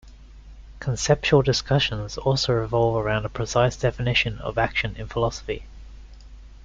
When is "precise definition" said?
3.29-4.39